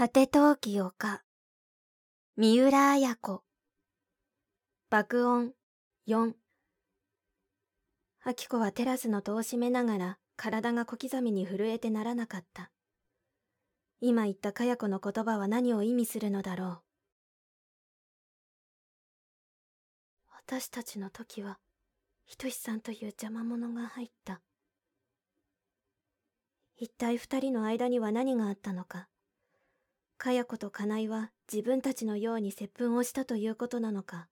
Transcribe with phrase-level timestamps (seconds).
[0.00, 1.22] 果て陶器丘
[2.34, 3.42] 三浦綾子。
[4.88, 5.52] 爆音。
[6.08, 6.32] 4
[8.24, 12.70] 秋子はテラスの戸を閉めながら体が小刻みに震えてならなかった。
[14.00, 16.82] 今言ったかや子の言葉は何を意味するのだろう。
[20.48, 21.58] 私たちの時は
[22.24, 24.40] ひとしさんという邪魔者が入った。
[26.78, 29.09] 一体二人の間には何があったのか。
[30.20, 34.28] かや子とかないは自分たちのように接吻をしたということなのか。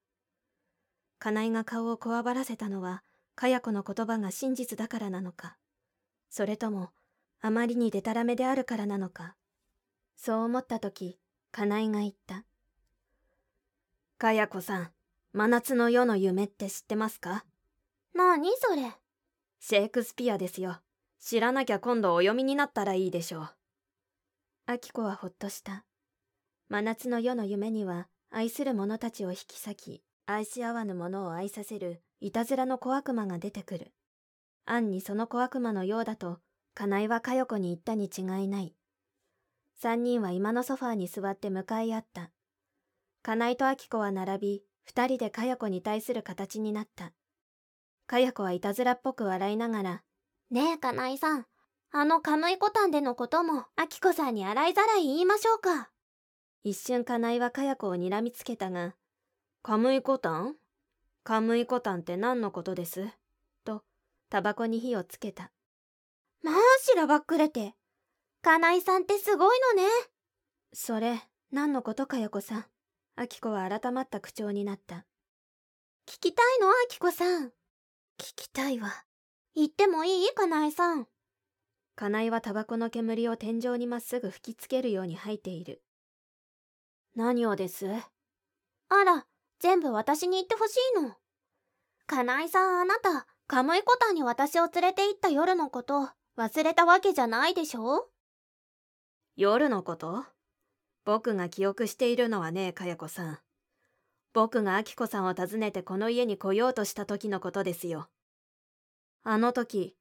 [1.19, 3.03] かないが顔をこわばらせたのは
[3.35, 5.57] かや子の言葉が真実だからなのか。
[6.29, 6.91] それとも
[7.41, 9.35] あまりにでたらめであるからなのか。
[10.15, 11.19] そう思った時
[11.53, 12.45] かないが言った。
[14.19, 14.91] かや子さん
[15.33, 17.47] 真夏の夜の夢って知ってますか？
[18.15, 18.93] なにそれ？
[19.59, 20.83] シェイクスピアですよ。
[21.19, 23.51] 知らなきゃ今度お読みになったらいいでしょう
[24.71, 25.87] アキコはほっとした。
[26.69, 33.95] 真夏の夜の夢には、愛する者たちを引き裂き、愛し合わぬ者を愛させる、いたずらの小悪魔が出てくる。
[34.67, 36.41] 暗にその小悪魔のようだと、
[36.75, 38.75] カナイは佳代子に言ったに違いない。
[39.75, 42.31] 三人は今のソファーに座って向かい合った。
[43.23, 47.15] カナイとアキコは並び、二人で佳代子に対する形になった。
[48.07, 50.03] 佳代子はいたずらっぽく笑いながら、
[50.51, 51.47] ねえ、カナイさん、
[51.91, 55.91] あのカムイコタンでのことも、アキコさんに洗いざらい言いましょうか。
[56.63, 58.95] 一瞬カナイはカヤコを睨みつけたが、
[59.63, 60.55] カムイコタン？
[61.25, 63.09] カムイコタンって何のことです？
[63.65, 63.85] と、
[64.29, 65.51] タバコに火をつけた。
[66.43, 67.75] まあしらばっくれて。
[68.43, 69.89] カナイさんってすごいのね。
[70.75, 72.65] それ、何のことかやこさん。
[73.17, 75.07] アキコは改まった口調になった。
[76.07, 77.47] 聞きたいのアキコさん。
[77.47, 77.51] 聞
[78.37, 78.93] きたいわ。
[79.55, 80.29] 言ってもいい？
[80.35, 81.07] カナイさん。
[81.99, 85.83] カナイはタバコの煙を天井にまっすぐ吹きつけるように吐いている。
[87.17, 87.89] 何をです？
[87.89, 89.27] あら、
[89.59, 91.17] 全部私に言ってほしいの。
[92.07, 98.09] カナイさんあなた、カムイコタンに私を連れて行った夜のこと、忘れたわけじゃないでしょ？
[99.35, 100.25] 夜のこと？
[101.05, 103.39] 僕が記憶しているのはね、かやこさん。
[104.33, 108.09] 僕がアキコさんを訪ねてこの家に来ようとした時のことですよ。
[109.25, 109.97] あの時、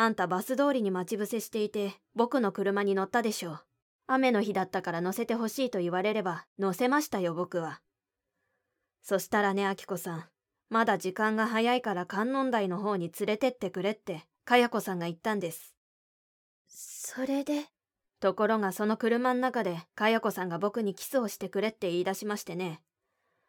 [0.00, 3.60] あんたバス通りに待ち伏せしていて、僕の車に乗ったでしょう。
[4.06, 7.80] 雨の日だったから乗せてほしいと言われれば、乗せましたよ、僕は。
[9.02, 10.24] そしたらね、あきこさん。
[10.70, 15.74] まだ時間が早いから観音台の方に連れてってくれって、かやこさんが言ったんです。
[16.68, 17.66] それで？
[18.20, 22.82] ところがその車の中で、かやこさんが僕にキスをしてくれって言い出しましてね。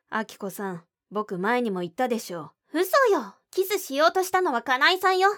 [0.10, 2.80] あきこさん、僕前にも言ったでしょう。
[2.80, 5.30] 嘘よキスしようとしたのはかなえさんよ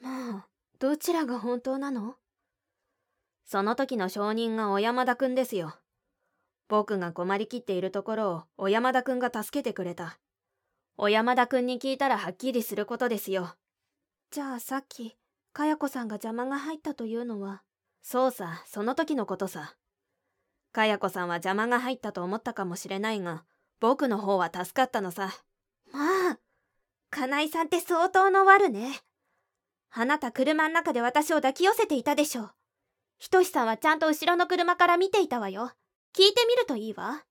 [0.00, 0.46] まあ、
[0.78, 2.16] どちらが本当なの？
[3.44, 5.74] その時の証人が小山田くんですよ。
[6.68, 10.18] 僕が困りきっているところを小山田くんが助けてくれた。
[10.96, 13.54] 小山田くんに聞いたらはっきりすることですよ。
[14.30, 15.16] じゃあさっき、
[15.52, 17.62] かや子さんが邪魔が入ったというのは？
[18.02, 19.74] そうさ、その時のことさ。
[20.72, 23.44] かや子さんは邪魔が入ったと思ったかもしれないが、
[23.80, 25.30] 僕の方は助かったのさ。
[25.90, 26.38] まあ、
[27.10, 29.00] 金井さんって相当の悪ね。
[29.90, 32.50] あなた車の中で私を抱き寄せていたでしょう。
[33.18, 35.72] ひとしさんはちゃんと後ろの車から見ていたわよ。
[36.14, 37.24] 聞いてみるといいわ。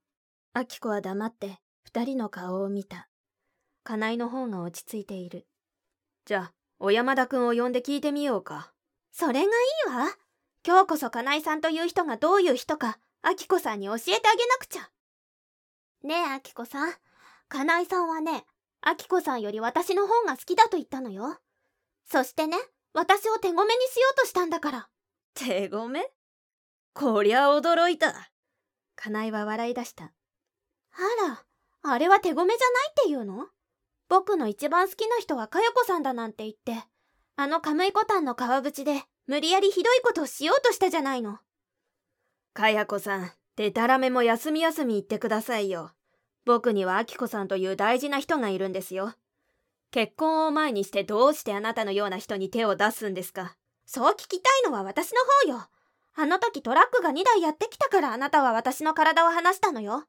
[0.54, 3.08] あきこは黙って二人の顔を見た。
[3.84, 5.48] 金井の方が落ち着いている。
[6.26, 8.74] じゃあ、小山田くんを呼んで聞いてみようか。
[9.12, 9.46] それがい
[9.88, 10.08] いわ。
[10.66, 14.90] 今日こそ金井さんという人がどういう人か、あきこさんに教えてあげなくちゃ。
[16.04, 16.94] ねえ、あきこさん。
[17.48, 18.46] 金井さんはね、
[18.82, 21.40] あきこさんより私の方が好きだと言ったのよ。
[22.10, 22.58] そしてね、
[22.94, 24.90] 私を手ごめにしようとしたんだから。
[25.34, 26.10] 手ごめ？
[26.94, 28.32] こりゃ驚いた。
[28.96, 30.06] かなえは笑い出した。
[30.06, 30.10] あ
[31.28, 31.44] ら、
[31.84, 33.48] あれは手ごめじゃないっていうの？
[34.10, 36.88] 僕の一番好きな人はかよこさんだなんて言って、
[37.36, 41.40] あのカムイコタンの川淵で無理やりひどいことをしようとしたじゃないの。
[42.54, 45.92] かやこさん、でたらめも休み休み言ってくださいよ。
[46.46, 49.14] 僕にはあきこさんという大事な人がいるんですよ。
[49.92, 53.56] 結婚を前にしてどうしてあなたのような人に手を出すんですか？
[53.86, 55.70] そう聞きたいのは私の方よ。
[56.16, 60.04] あの時トラックが2台やってきたからあなたは私の体を離したのよ。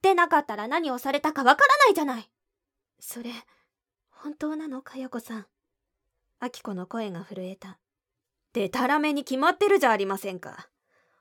[0.00, 2.30] でなかったら何をされたかわからないじゃない。
[2.98, 3.30] それ、
[4.10, 5.46] 本当なのかやこさん。
[6.38, 7.78] あきこの声が震えた。
[8.54, 10.70] でたらめに決まってるじゃありませんか。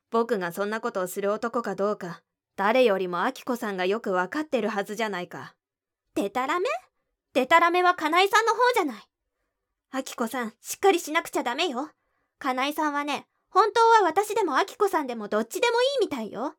[0.09, 2.21] 僕がそんなことをする男かどうか、
[2.55, 5.55] 誰よりもあきこさんがよくわかってるはずじゃないか。
[6.15, 6.67] でたらめ？
[7.33, 9.03] デタラメはかなえさんの方じゃない。
[9.91, 11.89] あきこさん、しっかりしなくちゃダメよ。
[12.39, 16.55] かなえさんはね、本当は私でもアキコさんでもどっちでもいいみたいよ。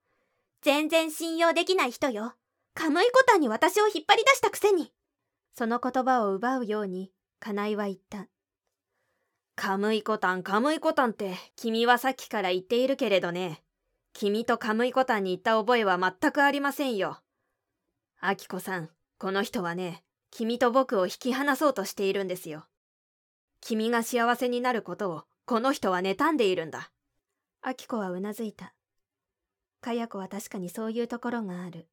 [0.62, 2.34] 全然信用できない人よ。
[2.74, 4.92] カムイコタンに私を引っ張り出したくせに。
[5.54, 8.28] その言葉を奪うように、カナイは言った。
[9.56, 13.62] カムイコタン、カムイコタンって、君はさっきから言っているけれどね。
[14.12, 17.18] 君とカムイコタンに行った覚えは全くありませんよ。
[18.20, 22.66] アキコさん、この人はね、君と僕を引き離そうとしているんですよ。
[23.60, 26.92] 君が幸せになることを、この人は妬んでいるんだ。
[27.62, 28.74] アキコはうなずいた。
[29.80, 31.88] かや子は確かにそういうところがある。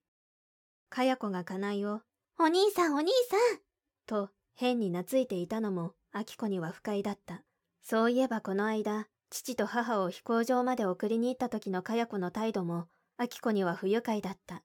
[0.90, 2.02] かや子がカナイを、
[2.40, 3.60] お兄さんお兄さん
[4.06, 7.44] と変に懐いていたのも、アキコには不快だった。
[7.82, 12.88] そういえばこの間、父と母を飛行場まで送りに行った時のかや子の態度も、
[13.18, 14.64] アキコには不愉快だった。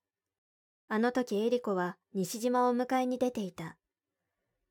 [0.95, 3.79] あの時エリコは西島を迎えに出ていた。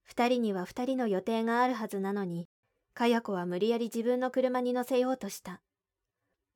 [0.03, 2.47] 二人には二人の予定があるはずなのに、
[2.93, 5.63] かや子は無理やり自分の車に乗せようとした。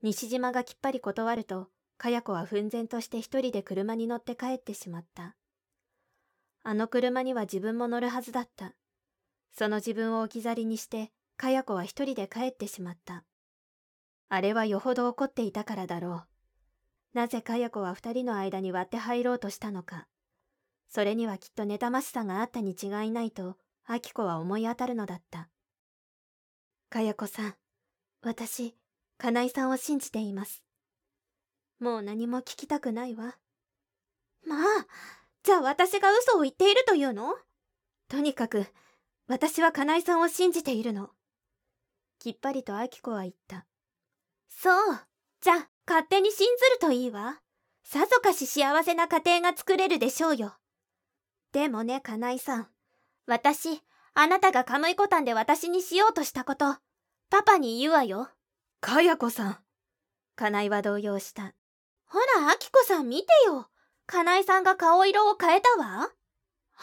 [0.03, 5.35] 西島がきっぱり断ると、かや子は奮然として一人で車に乗って帰ってしまった。
[6.61, 8.75] あの車には自分も乗るはずだった。
[9.51, 13.23] その自分を置き去りにして、かや子は一人で帰ってしまった。
[14.29, 16.34] あれはよほど怒っていたからだろう。
[17.15, 20.05] なぜかや子は二人の間に割って入ろうとしたのか。
[20.89, 25.47] それにはきっと妬ましさがあったに違いないと、あき子は思い当たるのだった。
[26.89, 27.55] かや子さん、
[28.21, 28.75] 私、
[29.17, 30.61] 金井さんを信じています。
[31.79, 33.37] もう何も聞きたくないわ。
[34.45, 34.85] まあ、
[35.41, 37.33] じゃあ私が嘘を言っているというの？
[38.09, 38.65] とにかく、
[39.27, 41.11] 私は金井さんを信じているの。
[42.19, 43.65] きっぱりとあき子は言った。
[44.49, 44.99] そう。
[45.39, 47.39] じゃあ、勝手に信ずるといいわ。
[47.83, 50.55] さぞかし幸せな家庭が作れるでしょうよ。
[51.51, 52.67] でもね、金井さん。
[53.27, 53.81] 私、
[54.13, 56.75] あなたがカムイコタンで私にしようとしたこと、
[57.29, 58.29] パパに言うわよ。
[58.81, 59.57] かやこさん。
[60.35, 61.53] 金井は動揺した。
[62.07, 63.69] ほら、あきこさん見てよ。
[64.07, 66.09] 金井さんが顔色を変えたわ。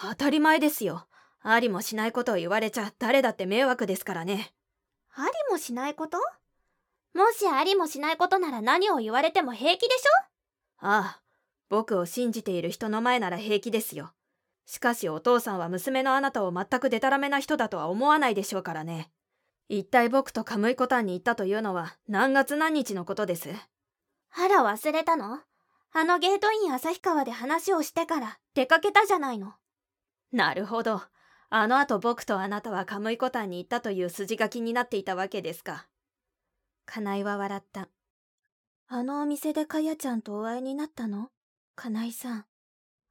[0.01, 1.07] 当たり前ですよ。
[1.43, 4.55] ありもしないことを言われちゃ誰だって迷惑ですからね。
[5.15, 6.19] ありもしないこと？
[7.15, 10.87] もしありもしないことなら何を言われても平気でしょ？
[10.87, 11.21] ああ、
[11.69, 14.13] 僕を信じている人の前なら平気ですよ。
[14.65, 19.11] しかしお父さんは娘のあなたを全くデタラメな人だとは思わないでしょうからね。
[19.69, 23.51] 一体僕とカムイコタンに行ったというのは何月何日のことです？
[24.35, 25.41] あら忘れたの？
[25.95, 29.53] あのゲートイン旭川で話をしてから出かけたじゃないの。
[30.33, 31.03] なるほど。
[31.51, 35.87] あの後僕とあなたはカムイコタンに行ったという筋書きになっていたわけですか。
[36.95, 37.89] 金井は笑った。
[38.87, 41.31] あのお店でかやちゃんとお会いになったの？
[41.75, 42.45] 金井さん。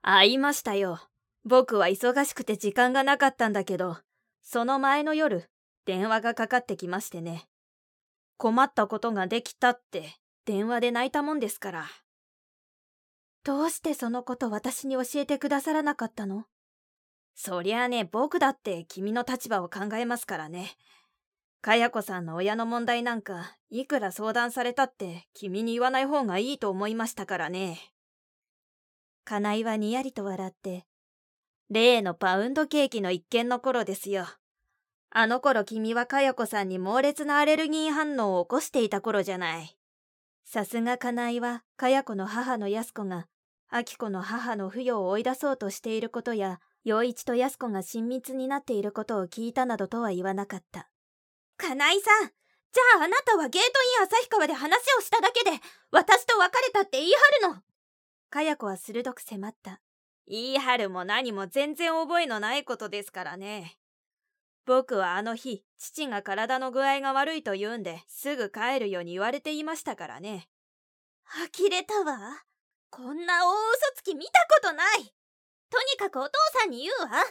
[0.04, 1.00] 会いましたよ。
[1.46, 3.98] 僕は忙しくて時間がなかったんだけど、
[4.44, 5.50] その前の夜、
[5.88, 7.48] 電話がかかってきましてね。
[8.38, 10.14] 困ったことができたって、
[10.46, 11.86] 電話で泣いたもんですから。
[13.44, 16.44] どうしてそのこと私に教えてくださらなかったの？
[17.34, 20.70] そりゃあね、僕だって君の立場を考えますからね。
[21.62, 27.78] かやこさんの親の問題なんか、いくら相談されたって君に言わない方がいいと思いましたからね。
[29.26, 30.86] 金井はにやりと笑って、
[31.70, 34.26] 例のパウンドケーキの一件の頃ですよ。
[35.12, 39.78] あの頃君はかやこさんに猛烈なアレルギー反応を起こしていた頃じゃない。
[40.44, 43.28] さすが金井は、かやこの母の安子が、
[43.70, 50.91] 秋子の母の不与を追い出そうとしていることや、陽一と安子が親密になっていることを聞いたなどとは言わなかった。
[51.62, 53.68] 金井さん、じゃああなたはゲート
[54.02, 55.52] イン旭川で話をしただけで、
[55.92, 57.62] 私と別れたって言い張るの
[58.32, 59.80] かや子は鋭く迫った。
[60.28, 63.78] 言い張るも何も全然覚えのないことですからね。
[64.66, 70.50] 僕はあの日、父が体の具合が悪いと言うんで、すぐ帰るように言われていましたからね。
[71.26, 72.44] 呆れたわ。
[72.90, 75.14] こんな大嘘つき見たことない。
[75.70, 77.24] とにかくお父さんに言うわ。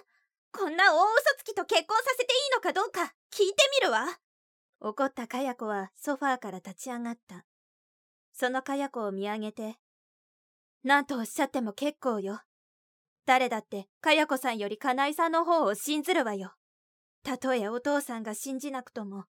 [0.53, 4.07] こんな大嘘つきと結婚させていいのかどうか聞いてみるわ。
[4.81, 7.45] 怒ったかや子はソファーから立ち上がった。
[8.33, 9.77] そのかや子を見上げて、
[10.83, 12.41] 何とおっしゃっても結構よ。
[13.27, 16.55] 誰だってかや子さんより金井さんの方を信ずるわよ。
[17.23, 19.27] たとえお父さんが信じなくとも、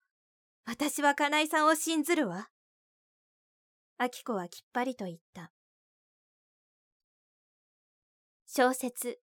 [0.65, 2.49] 私は金井さんを信ずるわ。
[3.97, 5.51] 秋子はきっぱりと言った。
[8.45, 9.19] 小説、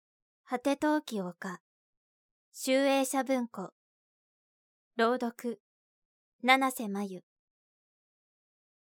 [0.45, 1.61] 果て陶器丘、
[2.53, 3.73] 集英社文庫、
[5.01, 5.59] 朗読、
[6.43, 7.23] 七瀬真由。